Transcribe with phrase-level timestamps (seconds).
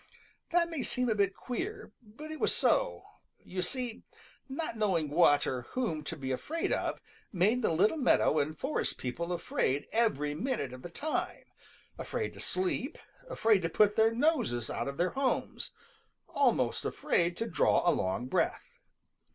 [0.49, 3.03] That may seem a bit queer, but it was so.
[3.37, 4.01] You see,
[4.49, 6.97] not knowing what or whom to be afraid of
[7.31, 11.43] made the little meadow and forest people afraid every minute of the time,
[11.99, 12.97] afraid to sleep,
[13.29, 15.71] afraid to put their noses out of their homes,
[16.29, 18.79] almost afraid to draw a long breath.